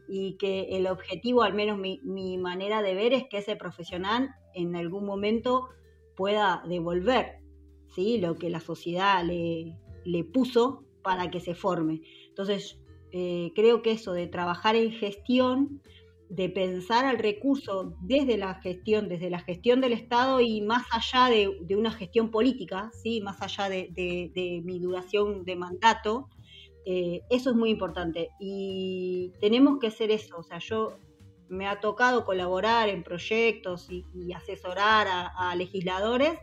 Y 0.08 0.38
que 0.38 0.78
el 0.78 0.88
objetivo, 0.88 1.44
al 1.44 1.54
menos 1.54 1.78
mi, 1.80 2.38
manera 2.38 2.82
de 2.82 2.94
ver, 2.94 3.14
es 3.14 3.28
que 3.28 3.40
ese 3.40 3.56
profesional 3.56 4.30
en 4.54 4.76
algún 4.76 5.06
momento 5.06 5.68
pueda 6.16 6.64
devolver, 6.68 7.40
¿sí? 7.88 8.20
Lo 8.20 8.36
que 8.36 8.50
la 8.50 8.60
sociedad 8.60 9.24
le, 9.24 9.76
puso 10.24 10.84
para 11.04 11.30
que 11.32 11.40
se 11.40 11.56
forme. 11.56 12.02
Entonces, 12.30 12.80
eh, 13.12 13.52
creo 13.56 13.82
que 13.82 13.92
eso 13.92 14.14
de 14.14 14.28
trabajar 14.28 14.76
en 14.76 14.92
gestión 14.92 15.82
de 16.30 16.50
pensar 16.50 17.06
al 17.06 17.20
recurso 17.20 17.94
desde 18.02 18.38
la 18.38 18.56
gestión, 18.56 19.08
desde 19.08 19.30
la 19.30 19.40
gestión 19.40 19.82
del 19.82 19.94
Estado 19.94 20.40
y 20.40 20.62
más 20.62 20.84
allá 20.92 21.30
de, 21.30 21.76
una 21.76 21.92
gestión 21.92 22.32
política, 22.32 22.90
¿sí? 23.04 23.22
más 23.22 23.40
allá 23.42 23.70
de, 23.70 24.62
mi 24.64 24.80
duración 24.80 25.46
de 25.46 25.56
mandato, 25.56 26.30
eh, 26.86 27.22
eso 27.30 27.52
es 27.52 27.56
muy 27.56 27.70
importante. 27.70 28.30
Y 28.40 29.32
tenemos 29.40 29.80
que 29.80 29.88
hacer 29.88 30.10
eso. 30.10 30.38
O 30.38 30.44
sea, 30.44 30.58
yo 30.58 30.98
me 31.50 31.68
ha 31.68 31.80
tocado 31.80 32.26
colaborar 32.26 32.90
en 32.90 33.04
proyectos 33.04 33.88
y, 33.92 34.34
asesorar 34.34 35.08
a, 35.10 35.56
legisladores 35.56 36.34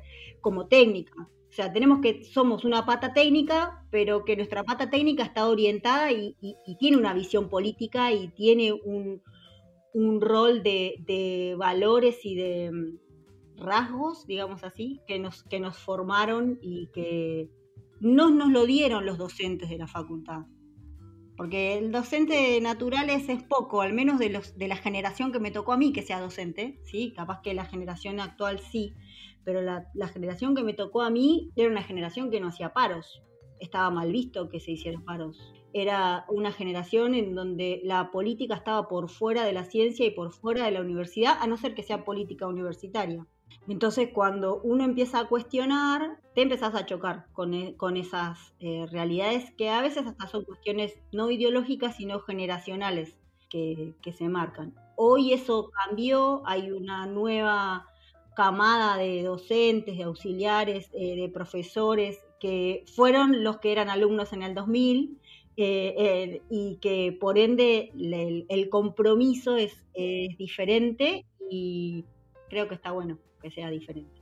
como 0.41 0.69
técnica. 0.69 1.29
O 1.51 1.53
sea, 1.53 1.73
tenemos 1.73 2.01
que, 2.01 2.23
somos 2.23 2.65
una 2.65 2.87
pata 2.87 3.13
técnica, 3.13 3.85
pero 3.91 4.25
que 4.25 4.37
nuestra 4.37 4.63
pata 4.63 4.89
técnica 4.89 5.25
está 5.25 5.49
orientada 5.49 6.13
y, 6.13 6.37
tiene 6.79 6.97
una 6.97 7.13
visión 7.13 7.49
política 7.49 8.13
y 8.13 8.29
tiene 8.29 8.73
un, 8.73 9.21
rol 10.21 10.63
de, 10.63 11.57
valores 11.59 12.25
y 12.25 12.37
de 12.37 12.71
mm, 12.71 13.61
rasgos, 13.65 14.29
digamos 14.29 14.63
así, 14.63 15.01
que 15.09 15.19
nos, 15.19 15.43
que 15.43 15.59
nos 15.59 15.77
formaron 15.77 16.61
y 16.63 16.87
que 16.93 17.51
no 17.99 18.31
nos 18.31 18.51
lo 18.51 18.65
dieron 18.65 19.05
los 19.05 19.19
docentes 19.19 19.69
de 19.71 19.79
la 19.79 19.89
facultad. 19.89 20.43
Porque 21.41 21.79
el 21.79 21.91
docente 21.91 22.61
naturales 22.61 23.31
es 23.31 23.43
poco, 23.43 23.81
al 23.81 23.95
menos 23.95 24.19
de, 24.19 24.29
los, 24.29 24.59
de 24.59 24.69
la 24.69 24.77
generación 24.77 25.33
que 25.33 25.41
me 25.41 25.51
tocó 25.51 25.73
a 25.73 25.79
mí 25.79 25.91
que 25.91 26.03
sea 26.03 26.21
docente, 26.21 26.79
¿sí? 26.85 27.15
Capaz 27.17 27.41
que 27.41 27.55
la 27.55 27.65
generación 27.65 28.21
actual 28.21 28.59
sí, 28.59 28.93
pero 29.43 29.63
la, 29.63 29.87
generación 30.09 30.55
que 30.55 30.65
me 30.65 30.75
tocó 30.75 31.01
a 31.01 31.09
mí 31.09 31.51
era 31.57 31.71
una 31.71 31.83
generación 31.83 32.31
que 32.31 32.41
no 32.41 32.49
hacía 32.49 32.75
paros. 32.75 33.23
Estaba 33.59 33.89
mal 33.89 34.13
visto 34.13 34.51
que 34.51 34.61
se 34.61 34.73
hicieran 34.73 35.03
paros. 35.03 35.55
Era 35.73 36.27
una 36.29 36.53
generación 36.53 37.15
en 37.15 37.35
donde 37.35 37.81
la 37.85 38.11
política 38.11 38.57
estaba 38.57 38.87
por 38.87 39.09
fuera 39.09 39.47
de 39.47 39.55
la 39.55 39.65
ciencia 39.65 40.05
y 40.05 40.11
por 40.11 40.35
fuera 40.35 40.67
de 40.67 40.73
la 40.73 40.83
universidad, 40.83 41.39
a 41.41 41.47
no 41.47 41.57
ser 41.57 41.75
que 41.75 41.83
sea 41.83 42.05
política 42.05 42.49
universitaria. 42.49 43.27
Entonces, 43.69 44.11
cuando 44.13 44.61
uno 44.63 44.85
empieza 44.85 45.21
a 45.21 45.29
cuestionar, 45.29 46.19
te 46.35 46.43
empezás 46.43 46.75
a 46.75 46.87
chocar 46.87 47.27
con, 47.33 47.55
e, 47.55 47.77
esas 47.97 48.53
eh, 48.61 48.87
realidades 48.91 49.53
que 49.53 49.71
a 49.71 49.83
veces 49.83 50.07
hasta 50.07 50.27
son 50.27 50.45
cuestiones 50.45 50.95
no 51.13 51.31
ideológicas, 51.31 51.97
sino 51.97 52.21
generacionales 52.21 53.19
que, 53.49 53.95
se 54.17 54.29
marcan. 54.29 54.75
Hoy 54.97 55.33
eso 55.33 55.71
cambió, 55.71 56.43
hay 56.47 56.71
una 56.71 57.07
nueva 57.07 57.87
camada 58.35 58.97
de 58.97 59.23
docentes, 59.23 59.97
de 59.97 60.05
auxiliares, 60.05 60.89
eh, 60.93 61.17
de 61.17 61.29
profesores 61.29 62.19
que 62.39 62.85
fueron 62.95 63.45
los 63.45 63.59
que 63.59 63.73
eran 63.73 63.91
alumnos 63.91 64.33
en 64.33 64.43
el 64.43 64.55
2000 64.55 65.19
eh, 65.57 66.41
y 66.49 66.79
que 66.81 67.17
por 67.21 67.39
ende 67.39 67.93
el, 68.49 68.69
compromiso 68.71 69.57
es, 69.57 69.85
es 69.95 70.39
diferente 70.39 71.27
y 71.51 72.05
creo 72.51 72.69
que 72.69 72.75
está 72.75 72.91
bueno 72.91 73.19
que 73.41 73.51
sea 73.51 73.71
diferente. 73.71 74.21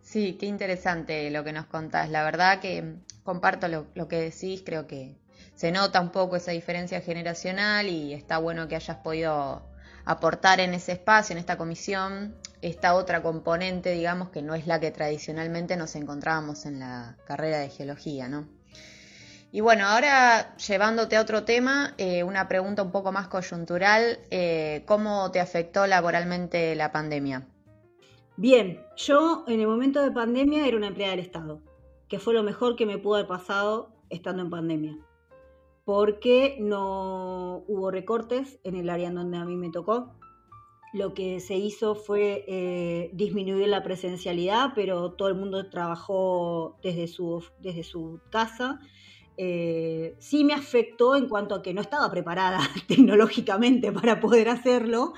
Sí, 0.00 0.36
qué 0.38 0.46
interesante 0.46 1.30
lo 1.30 1.42
que 1.42 1.52
nos 1.52 1.66
contás. 1.66 2.08
La 2.08 2.22
verdad 2.22 2.60
que 2.60 2.94
comparto 3.24 3.66
lo, 3.68 4.08
que 4.08 4.16
decís, 4.16 4.62
creo 4.64 4.86
que 4.86 5.16
se 5.54 5.72
nota 5.72 6.00
un 6.00 6.10
poco 6.10 6.36
esa 6.36 6.52
diferencia 6.52 7.00
generacional 7.00 7.88
y 7.88 8.14
está 8.14 8.38
bueno 8.38 8.68
que 8.68 8.76
hayas 8.76 8.98
podido 8.98 9.66
aportar 10.04 10.60
en 10.60 10.74
ese 10.74 10.92
espacio, 10.92 11.32
en 11.32 11.38
esta 11.38 11.58
comisión, 11.58 12.36
esta 12.62 12.94
otra 12.94 13.20
componente, 13.20 13.90
digamos, 13.90 14.30
que 14.30 14.42
no 14.42 14.54
es 14.54 14.68
la 14.68 14.78
que 14.78 14.92
tradicionalmente 14.92 15.76
nos 15.76 15.96
encontrábamos 15.96 16.66
en 16.66 16.78
la 16.78 17.16
carrera 17.26 17.58
de 17.58 17.68
geología, 17.68 18.28
¿no? 18.28 18.48
Y 19.50 19.60
bueno, 19.60 19.86
ahora 19.86 20.54
llevándote 20.56 21.16
a 21.16 21.20
otro 21.20 21.44
tema, 21.44 21.94
eh, 21.98 22.22
una 22.22 22.46
pregunta 22.46 22.82
un 22.82 22.92
poco 22.92 23.10
más 23.10 23.26
coyuntural, 23.26 24.20
eh, 24.30 24.84
¿cómo 24.86 25.32
te 25.32 25.40
afectó 25.40 25.86
laboralmente 25.86 26.76
la 26.76 26.92
pandemia? 26.92 27.46
Bien, 28.38 28.84
yo 28.96 29.44
en 29.48 29.60
el 29.60 29.66
momento 29.66 30.02
de 30.02 30.10
pandemia 30.10 30.66
era 30.66 30.76
una 30.76 30.88
empleada 30.88 31.12
del 31.12 31.24
Estado, 31.24 31.62
que 32.06 32.18
fue 32.18 32.34
lo 32.34 32.42
mejor 32.42 32.76
que 32.76 32.84
me 32.84 32.98
pudo 32.98 33.14
haber 33.14 33.26
pasado 33.26 33.88
estando 34.10 34.42
en 34.42 34.50
pandemia, 34.50 34.98
porque 35.86 36.58
no 36.60 37.64
hubo 37.66 37.90
recortes 37.90 38.58
en 38.62 38.76
el 38.76 38.90
área 38.90 39.08
en 39.08 39.14
donde 39.14 39.38
a 39.38 39.46
mí 39.46 39.56
me 39.56 39.70
tocó. 39.70 40.12
Lo 40.92 41.14
que 41.14 41.40
se 41.40 41.56
hizo 41.56 41.94
fue 41.94 42.44
eh, 42.46 43.10
disminuir 43.14 43.68
la 43.68 43.82
presencialidad, 43.82 44.72
pero 44.74 45.12
todo 45.12 45.28
el 45.28 45.34
mundo 45.34 45.70
trabajó 45.70 46.76
desde 46.82 47.08
su, 47.08 47.42
desde 47.60 47.84
su 47.84 48.20
casa. 48.30 48.80
Eh, 49.38 50.14
sí 50.18 50.44
me 50.44 50.52
afectó 50.52 51.16
en 51.16 51.28
cuanto 51.28 51.54
a 51.54 51.62
que 51.62 51.72
no 51.72 51.80
estaba 51.80 52.10
preparada 52.10 52.60
tecnológicamente 52.86 53.92
para 53.92 54.20
poder 54.20 54.50
hacerlo, 54.50 55.14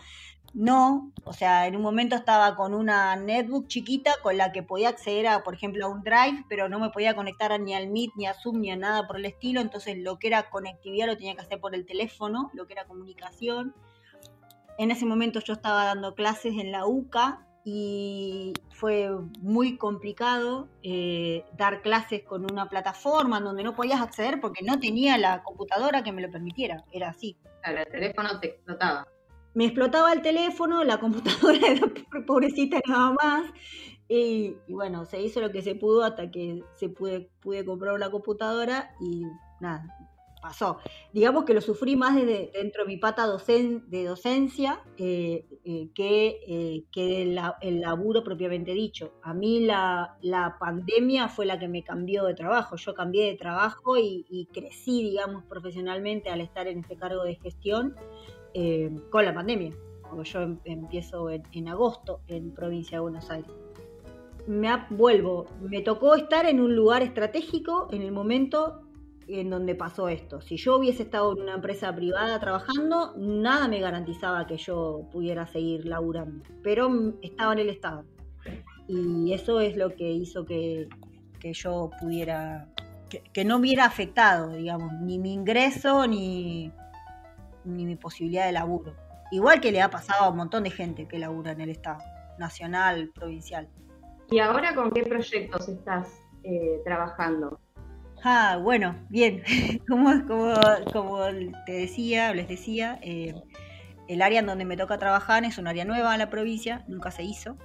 no, 0.55 1.13
o 1.25 1.33
sea, 1.33 1.67
en 1.67 1.77
un 1.77 1.83
momento 1.83 2.17
estaba 2.17 2.57
con 2.57 2.75
una 2.75 3.17
netbook 3.17 3.67
chiquita 3.67 4.13
con 4.23 4.37
la 4.37 4.51
que 4.51 4.63
podía 4.63 4.89
acceder 4.89 5.27
a, 5.27 5.45
por 5.45 5.55
ejemplo, 5.55 5.85
a 5.85 5.89
un 5.89 6.03
Drive, 6.03 6.45
pero 6.49 6.69
no 6.69 6.81
me 6.81 6.91
podía 6.91 7.15
conectar 7.15 7.59
ni 7.61 7.75
al 7.75 7.89
Meet, 7.89 8.13
ni 8.17 8.27
a 8.27 8.35
Zoom, 8.35 8.61
ni 8.61 8.71
a 8.71 8.77
nada 8.77 9.07
por 9.07 9.19
el 9.19 9.27
estilo. 9.27 9.61
Entonces, 9.61 9.99
lo 9.99 10.19
que 10.19 10.29
era 10.29 10.49
conectividad 10.49 11.07
lo 11.07 11.17
tenía 11.17 11.35
que 11.35 11.43
hacer 11.43 11.61
por 11.61 11.75
el 11.75 11.85
teléfono, 11.85 12.51
lo 12.55 12.67
que 12.67 12.73
era 12.73 12.87
comunicación. 12.87 13.75
En 14.79 14.91
ese 14.91 15.05
momento 15.05 15.41
yo 15.41 15.53
estaba 15.53 15.85
dando 15.85 16.15
clases 16.15 16.55
en 16.55 16.73
la 16.73 16.87
UCA 16.87 17.45
y 17.65 18.55
fue 18.71 19.11
muy 19.41 19.77
complicado 19.77 20.69
eh, 20.83 21.45
dar 21.59 21.83
clases 21.83 22.23
con 22.23 22.51
una 22.51 22.69
plataforma 22.71 23.41
donde 23.41 23.65
no 23.65 23.75
podías 23.75 24.01
acceder 24.01 24.41
porque 24.41 24.65
no 24.65 24.81
tenía 24.81 25.19
la 25.19 25.43
computadora 25.43 26.03
que 26.03 26.13
me 26.13 26.23
lo 26.23 26.31
permitiera. 26.31 26.85
Era 26.91 27.11
así. 27.11 27.37
Claro, 27.63 27.81
el 27.81 27.89
teléfono 27.89 28.41
te 28.41 28.47
explotaba 28.49 29.07
me 29.59 29.65
explotaba 29.65 30.13
el 30.13 30.23
teléfono, 30.23 30.85
la 30.85 31.01
computadora 31.01 31.59
era 31.67 31.83
pobrecita 32.25 32.79
nada 32.87 33.13
más. 33.21 33.51
Y, 34.09 34.55
bueno, 34.69 35.05
se 35.05 35.21
hizo 35.21 35.41
lo 35.41 35.51
que 35.51 35.63
se 35.63 35.75
pudo 35.75 36.05
hasta 36.05 36.31
que 36.31 36.63
se 36.77 36.89
pude, 36.89 37.29
pude 37.41 37.65
comprar 37.65 37.93
una 37.93 38.09
computadora 38.09 38.93
y 39.01 39.25
nada, 39.61 39.85
pasó. 40.41 40.79
Digamos 41.13 41.45
que 41.45 41.55
lo 41.55 41.61
sufrí 41.61 41.97
más 41.97 42.15
desde 42.15 42.53
dentro 42.55 42.85
de 42.85 42.89
mi 42.89 42.99
pata 42.99 43.27
de 43.27 44.05
docencia 44.05 44.81
eh, 44.97 45.45
eh, 45.65 45.89
que, 45.93 46.39
eh, 46.47 46.85
que 46.93 47.23
el, 47.23 47.81
laburo 47.81 48.23
propiamente 48.23 48.75
dicho. 48.75 49.15
A 49.25 49.35
mí 49.35 49.59
la, 49.59 50.57
pandemia 50.61 51.29
fue 51.29 51.47
la 51.47 51.59
que 51.59 51.67
me 51.67 51.83
cambió 51.83 52.23
de 52.27 52.35
trabajo. 52.35 52.77
Yo 52.77 52.95
cambié 52.95 53.27
de 53.27 53.37
trabajo 53.37 53.99
y, 53.99 54.25
y 54.31 54.47
crecí, 54.47 55.03
digamos, 55.03 55.43
profesionalmente 55.47 56.31
al 56.31 56.43
estar 56.43 56.69
en 56.69 56.79
este 56.79 56.97
cargo 56.97 57.25
de 57.25 57.35
gestión. 57.35 57.97
Eh, 58.61 58.91
con 59.11 59.25
la 59.25 59.33
pandemia, 59.33 59.73
porque 60.03 60.29
yo 60.31 60.41
em, 60.41 60.59
empiezo 60.65 61.31
en, 61.31 61.69
agosto 61.69 62.23
en 62.27 62.51
provincia 62.51 62.97
de 62.97 63.03
Buenos 63.03 63.31
Aires. 63.31 63.53
Me 64.49 64.69
vuelvo, 64.91 65.47
me 65.61 65.81
tocó 65.83 66.17
estar 66.17 66.45
en 66.45 66.59
un 66.59 66.75
lugar 66.75 67.03
estratégico 67.03 67.87
en 67.93 68.03
el 68.03 68.11
momento 68.11 68.83
en 69.29 69.49
donde 69.49 69.77
pasó 69.77 70.09
esto. 70.09 70.41
Si 70.41 70.57
yo 70.57 70.77
hubiese 70.77 71.05
estado 71.05 71.37
en 71.37 71.43
una 71.43 71.55
empresa 71.55 71.95
privada 71.95 72.41
trabajando, 72.41 73.15
nada 73.17 73.69
me 73.69 73.79
garantizaba 73.79 74.45
que 74.49 74.57
yo 74.57 75.03
pudiera 75.13 75.47
seguir 75.47 75.87
laburando, 75.87 76.43
pero 76.61 77.15
estaba 77.23 77.53
en 77.53 77.61
el 77.61 77.69
Estado. 77.69 78.07
Y 78.89 79.33
eso 79.35 79.61
es 79.61 79.77
lo 79.77 79.95
que 79.95 80.11
hizo 80.11 80.45
que, 80.45 80.89
yo 81.41 81.91
pudiera, 82.01 82.67
que, 83.09 83.23
que 83.33 83.45
no 83.45 83.59
hubiera 83.59 83.85
afectado, 83.85 84.51
digamos, 84.51 84.95
ni 85.03 85.21
mi 85.21 85.33
ingreso, 85.33 86.09
ni, 86.09 86.73
ni 87.65 87.87
mi 87.87 87.97
posibilidad 87.97 88.47
de 88.47 88.53
laburo. 88.53 88.95
Igual 89.31 89.61
que 89.61 89.73
le 89.73 89.83
ha 89.83 89.91
pasado 89.91 90.25
a 90.25 90.31
un 90.31 90.37
montón 90.37 90.65
de 90.65 90.71
gente 90.71 91.07
que 91.07 91.19
labura 91.19 91.53
en 91.53 91.61
el 91.61 91.71
Estado, 91.71 92.03
nacional, 92.39 93.11
provincial. 93.15 93.69
¿Y 94.31 94.39
ahora 94.41 94.75
con 94.75 94.91
qué 94.91 95.03
proyectos 95.03 95.69
estás 95.69 96.09
eh, 96.45 96.81
trabajando? 96.85 97.61
Ah, 98.25 98.59
bueno, 98.63 98.97
bien. 99.09 99.43
como, 99.89 100.11
como, 100.93 101.21
te 101.67 101.73
decía, 101.73 102.35
les 102.35 102.49
decía, 102.49 102.99
eh, 103.03 103.35
el 104.09 104.23
área 104.23 104.41
en 104.41 104.47
donde 104.47 104.65
me 104.65 104.77
toca 104.77 104.99
trabajar 104.99 105.45
es 105.45 105.59
un 105.59 105.67
área 105.67 105.85
nueva 105.85 106.13
en 106.15 106.19
la 106.19 106.31
provincia, 106.31 106.85
nunca 106.89 107.11
se 107.11 107.23
hizo. 107.23 107.57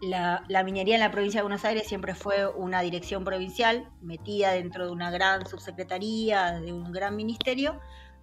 La, 0.00 0.44
la, 0.48 0.64
minería 0.64 0.94
en 0.94 1.00
la 1.00 1.10
provincia 1.10 1.40
de 1.40 1.42
Buenos 1.42 1.64
Aires 1.66 1.86
siempre 1.86 2.14
fue 2.14 2.46
una 2.46 2.80
dirección 2.80 3.22
provincial 3.22 3.90
metida 4.00 4.52
dentro 4.52 4.86
de 4.86 4.92
una 4.92 5.10
gran 5.10 5.46
subsecretaría, 5.46 6.52
de 6.52 6.72
un 6.72 6.90
gran 6.90 7.16
ministerio, 7.16 7.78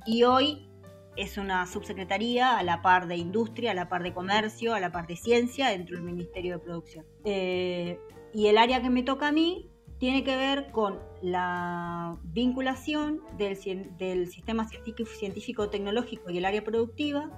y 0.08 0.24
hoy 0.24 0.66
es 1.18 1.38
una 1.38 1.68
subsecretaría 1.68 2.58
a 2.58 2.64
la 2.64 2.82
par 2.82 3.08
de 3.08 3.18
industria, 3.18 3.72
a 3.72 3.74
la 3.74 3.90
par 3.90 4.04
de 4.04 4.14
comercio, 4.14 4.74
a 4.74 4.80
la 4.80 4.92
par 4.92 5.06
de 5.06 5.18
ciencia 5.18 5.70
dentro 5.70 5.98
del 5.98 6.06
Ministerio 6.06 6.54
de 6.54 6.60
Producción. 6.64 7.06
Eh, 7.26 8.00
y 8.34 8.48
el 8.48 8.58
área 8.58 8.82
que 8.82 8.90
me 8.90 9.04
toca 9.04 9.28
a 9.28 9.32
mí 9.32 9.70
tiene 10.00 10.24
que 10.24 10.38
ver 10.38 10.72
con 10.72 11.00
la 11.22 12.18
vinculación 12.24 13.22
del, 13.38 13.58
del 13.98 14.28
sistema 14.30 14.68
científico-tecnológico 14.68 16.30
y 16.30 16.38
el 16.38 16.46
área 16.46 16.64
productiva, 16.64 17.30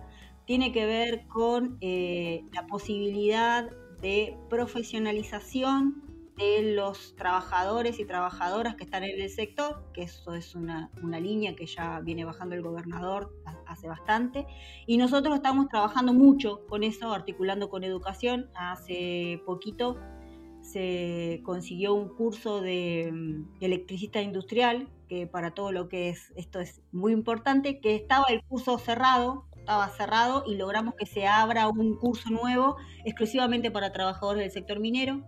tiene 0.46 0.72
que 0.72 0.86
ver 0.86 1.26
con 1.28 1.78
eh, 1.82 2.44
la 2.54 2.68
posibilidad 2.68 3.70
de 4.02 4.38
profesionalización 4.50 6.09
de 6.40 6.74
los 6.74 7.16
trabajadores 7.16 8.00
y 8.00 8.06
trabajadoras 8.06 8.76
que 8.76 8.86
están 8.86 9.04
en 9.04 9.20
el 9.22 9.30
sector, 9.30 9.84
que 9.94 10.04
eso 10.04 10.34
es 10.34 10.56
una, 10.56 10.90
línea 11.04 11.56
que 11.56 11.66
ya 11.66 12.00
viene 12.00 12.24
bajando 12.24 12.56
el 12.56 12.62
gobernador 12.62 13.34
hace 13.68 13.90
bastante. 13.90 14.48
Y 14.88 14.98
nosotros 14.98 15.36
estamos 15.36 15.68
trabajando 15.68 16.14
mucho 16.14 16.66
con 16.68 16.84
eso, 16.84 17.12
articulando 17.12 17.70
con 17.70 17.84
educación. 17.84 18.50
Hace 18.56 19.42
poquito 19.46 19.98
se 20.62 21.42
consiguió 21.44 21.94
un 21.94 22.10
curso 22.16 22.62
de 22.62 23.12
mm, 23.12 23.64
electricista 23.64 24.22
industrial, 24.22 24.88
que 25.10 25.28
para 25.28 25.52
todo 25.52 25.72
lo 25.74 25.90
que 25.90 26.10
es 26.10 26.32
esto 26.38 26.62
es 26.62 26.82
muy 26.92 27.12
importante, 27.12 27.82
que 27.82 27.96
estaba 27.96 28.26
el 28.30 28.44
curso 28.44 28.78
cerrado, 28.78 29.46
estaba 29.58 29.90
cerrado 29.90 30.44
y 30.48 30.56
logramos 30.56 30.96
que 30.96 31.06
se 31.06 31.28
abra 31.28 31.68
un 31.68 31.98
curso 31.98 32.30
nuevo 32.30 32.78
exclusivamente 33.04 33.72
para 33.72 33.92
trabajadores 33.92 34.42
del 34.42 34.52
sector 34.52 34.80
minero. 34.80 35.24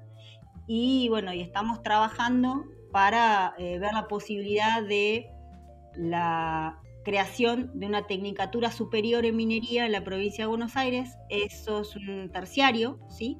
Y 0.68 1.10
bueno, 1.10 1.34
y 1.34 1.41
estamos 1.41 1.82
trabajando 1.84 2.65
para 2.91 3.53
eh, 3.58 3.80
ver 3.80 3.94
la 3.94 4.08
posibilidad 4.08 4.84
de 4.84 5.30
la 5.96 6.80
creación 7.03 7.72
de 7.74 7.88
una 7.88 8.06
tecnicatura 8.06 8.72
superior 8.72 9.25
en 9.25 9.36
minería 9.36 9.86
en 9.86 9.91
la 9.91 10.03
provincia 10.03 10.44
de 10.44 10.50
Buenos 10.50 10.75
Aires. 10.75 11.18
Eso 11.30 11.82
es 11.82 11.96
un 11.96 12.30
terciario, 12.32 13.00
¿sí? 13.10 13.38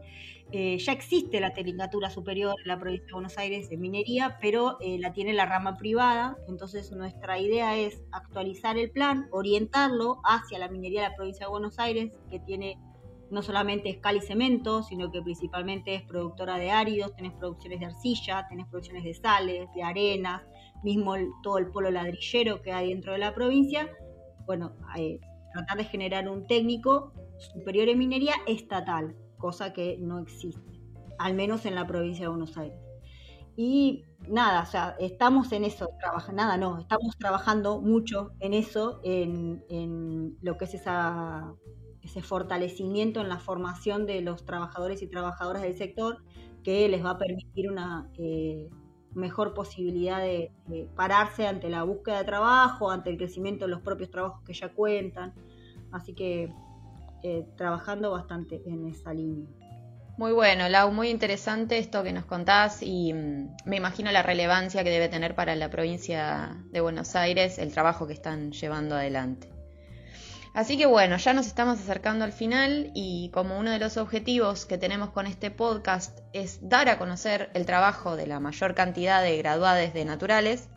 Eh, 0.54 0.78
ya 0.80 0.92
existe 0.92 1.40
la 1.40 1.54
tecnicatura 1.54 2.10
superior 2.10 2.56
en 2.62 2.68
la 2.68 2.78
provincia 2.78 3.08
de 3.08 3.13
Buenos 3.13 3.38
Aires 3.38 3.70
de 3.70 3.78
minería, 3.78 4.38
pero 4.42 4.78
eh, 4.82 4.98
la 5.00 5.13
tiene 5.13 5.34
la 5.34 5.46
rama 5.46 5.78
privada. 5.78 6.38
Entonces 6.50 6.92
nuestra 6.92 7.40
idea 7.40 7.78
es 7.78 8.04
actualizar 8.12 8.78
el 8.78 8.92
plan, 8.92 9.28
orientarlo 9.32 10.20
hacia 10.25 10.60
la 10.60 10.68
minería 10.68 11.04
de 11.04 11.10
la 11.10 11.16
provincia 11.16 11.46
de 11.46 11.51
Buenos 11.51 11.80
Aires, 11.80 12.20
que 12.30 12.40
tiene 12.40 12.78
no 13.31 13.41
solamente 13.41 13.89
escal 13.89 14.17
y 14.17 14.21
cemento, 14.21 14.83
sino 14.83 15.09
que 15.11 15.21
principalmente 15.21 15.95
es 15.95 16.03
productora 16.03 16.57
de 16.57 16.69
áridos, 16.69 17.15
tenés 17.15 17.31
producciones 17.33 17.79
de 17.79 17.85
arcilla, 17.88 18.45
tenés 18.50 18.67
producciones 18.67 19.03
de 19.03 19.13
sales, 19.13 19.69
de 19.73 19.83
arenas, 19.83 20.41
mismo 20.83 21.15
todo 21.41 21.57
el 21.57 21.67
polo 21.71 21.89
ladrillero 21.91 22.61
que 22.61 22.73
hay 22.73 22.89
dentro 22.89 23.13
de 23.13 23.19
la 23.19 23.33
provincia. 23.33 23.89
Bueno, 24.45 24.73
eh, 24.97 25.19
tratar 25.53 25.77
de 25.77 25.85
generar 25.85 26.27
un 26.27 26.45
técnico 26.45 27.13
superior 27.38 27.88
en 27.88 28.00
minería 28.00 28.35
estatal, 28.47 29.15
cosa 29.38 29.71
que 29.71 29.97
no 29.97 30.19
existe, 30.19 30.81
al 31.17 31.33
menos 31.33 31.65
en 31.65 31.75
la 31.75 31.88
provincia 31.88 32.25
de 32.25 32.29
Buenos 32.29 32.57
Aires. 32.57 32.77
Y 33.55 34.03
nada, 34.27 34.63
o 34.63 34.65
sea, 34.65 34.95
estamos 35.00 35.51
en 35.51 35.63
eso, 35.63 35.89
trabaja, 36.00 36.33
nada, 36.33 36.57
no, 36.57 36.79
estamos 36.79 37.17
trabajando 37.17 37.81
mucho 37.81 38.31
en 38.39 38.53
eso, 38.53 39.00
en, 39.03 39.63
en 39.69 40.38
lo 40.41 40.57
que 40.57 40.65
es 40.65 40.73
esa, 40.73 41.53
ese 42.03 42.22
fortalecimiento 42.22 43.22
en 43.22 43.29
la 43.29 43.39
formación 43.39 44.05
de 44.05 44.22
los 44.22 44.46
trabajadores 44.46 45.01
y 45.01 45.08
trabajadoras 45.08 45.62
del 45.62 45.75
sector 45.75 46.24
que 46.63 46.88
les 46.89 47.03
va 47.03 47.12
a 47.12 47.17
permitir 47.17 47.70
una 47.70 48.10
eh, 48.17 48.70
mejor 49.13 49.53
posibilidad 49.53 50.20
de, 50.20 50.51
pararse 50.96 51.48
ante 51.48 51.70
la 51.70 51.84
búsqueda 51.84 52.20
de 52.20 52.25
trabajo, 52.25 52.91
ante 52.91 53.10
el 53.10 53.17
crecimiento 53.17 53.65
de 53.65 53.72
los 53.72 53.81
propios 53.81 54.10
trabajos 54.10 54.43
que 54.46 54.53
ya 54.53 54.70
cuentan. 54.70 55.34
Así 55.91 56.13
que 56.13 56.53
eh, 57.24 57.46
trabajando 57.58 58.12
bastante 58.12 58.62
en 58.65 58.88
esa 58.88 59.13
línea. 59.13 59.48
Muy 60.17 60.34
bueno, 60.34 60.70
Lau, 60.70 60.91
muy 60.91 61.10
interesante 61.10 61.77
esto 61.77 62.03
que 62.03 62.13
nos 62.13 62.25
contás 62.25 62.84
y 62.84 63.13
mm, 63.13 63.55
me 63.65 63.77
imagino 63.77 64.12
la 64.12 64.22
relevancia 64.22 64.84
que 64.84 64.89
debe 64.89 65.10
tener 65.10 65.36
para 65.36 65.55
la 65.55 65.70
provincia 65.70 66.63
de 66.72 66.81
Buenos 66.81 67.15
Aires 67.15 67.58
el 67.58 67.74
trabajo 67.74 68.08
que 68.08 68.13
están 68.13 68.51
llevando 68.51 68.96
adelante. 68.96 69.50
Así 70.53 70.77
que 70.77 70.86
bueno, 70.86 71.15
ya 71.15 71.34
nos 71.34 71.48
estamos 71.48 71.79
acercando 71.79 72.25
al 72.25 72.34
final 72.34 72.91
y 72.93 73.29
como 73.34 73.58
uno 73.58 73.72
de 73.72 73.79
los 73.79 73.96
objetivos 73.96 74.65
que 74.65 74.77
tenemos 74.77 75.12
con 75.12 75.25
este 75.25 75.50
podcast 75.50 76.20
es 76.34 76.67
dar 76.67 76.89
a 76.89 76.98
conocer 76.98 77.50
el 77.53 77.65
trabajo 77.65 78.17
de 78.17 78.27
la 78.27 78.41
mayor 78.41 78.75
cantidad 78.75 79.24
de 79.24 79.38
graduados 79.38 79.93
de 79.93 80.03
naturales, 80.03 80.67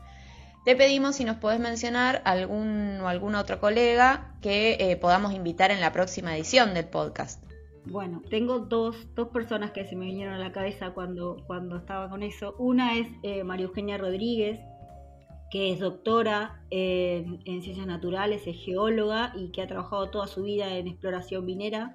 te 0.65 0.77
pedimos 0.77 1.17
si 1.17 1.25
nos 1.25 1.37
podés 1.37 1.59
mencionar 1.59 2.23
algún 2.25 3.01
o 3.03 3.09
algún 3.09 3.35
otro 3.35 3.61
colega 3.61 4.35
que 4.41 4.77
eh, 4.79 4.97
podamos 4.97 5.35
invitar 5.35 5.73
en 5.73 5.81
la 5.81 5.93
próxima 5.93 6.37
edición 6.37 6.73
del 6.73 6.87
podcast. 6.87 7.45
Bueno, 7.87 8.23
tengo 8.31 8.61
dos, 8.61 8.97
dos, 9.15 9.29
personas 9.29 9.73
que 9.73 9.85
se 9.85 9.95
me 9.95 10.07
vinieron 10.07 10.35
a 10.35 10.39
la 10.39 10.53
cabeza 10.53 10.93
cuando, 10.95 11.37
cuando 11.47 11.77
estaba 11.77 12.09
con 12.09 12.23
eso. 12.23 12.55
Una 12.59 12.97
es 12.97 13.09
eh, 13.23 13.45
María 13.45 13.67
Eugenia 13.67 13.99
Rodríguez, 13.99 14.59
que 15.55 15.71
es 15.71 15.79
doctora 15.79 16.65
en, 16.71 17.41
en, 17.45 17.63
ciencias 17.63 17.87
naturales, 17.87 18.45
es 18.49 18.57
geóloga 18.57 19.33
y 19.37 19.53
que 19.53 19.63
ha 19.63 19.69
trabajado 19.69 20.11
toda 20.11 20.27
su 20.27 20.43
vida 20.43 20.77
en 20.77 20.89
exploración 20.89 21.45
minera 21.45 21.95